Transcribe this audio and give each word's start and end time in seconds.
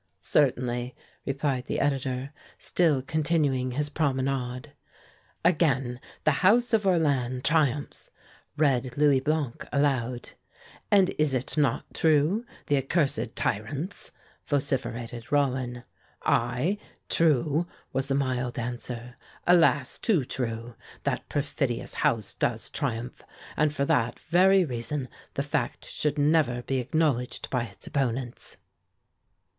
"Certainly," 0.23 0.95
replied 1.27 1.67
the 1.67 1.79
editor, 1.79 2.31
still 2.57 3.03
continuing 3.03 3.69
his 3.73 3.91
promenade. 3.91 4.73
"'Again 5.45 5.99
the 6.23 6.31
House 6.41 6.73
of 6.73 6.85
Orléans 6.85 7.43
triumphs!'" 7.43 8.09
read 8.57 8.97
Louis 8.97 9.19
Blanc, 9.19 9.63
aloud. 9.71 10.29
"And 10.89 11.11
is 11.19 11.35
it 11.35 11.55
not 11.55 11.85
true 11.93 12.45
the 12.65 12.77
accursed 12.77 13.35
tyrants?" 13.35 14.11
vociferated 14.47 15.31
Rollin. 15.31 15.83
"Aye, 16.23 16.79
true!" 17.07 17.67
was 17.93 18.07
the 18.07 18.15
mild 18.15 18.57
answer; 18.57 19.17
"alas, 19.45 19.99
too 19.99 20.25
true! 20.25 20.73
That 21.03 21.29
perfidious 21.29 21.93
House 21.93 22.33
does 22.33 22.71
triumph, 22.71 23.21
and 23.55 23.71
for 23.71 23.85
that 23.85 24.17
very 24.19 24.65
reason 24.65 25.09
the 25.35 25.43
fact 25.43 25.85
should 25.85 26.17
never 26.17 26.63
be 26.63 26.77
acknowledged 26.79 27.51
by 27.51 27.65
its 27.65 27.85
opponents." 27.85 28.57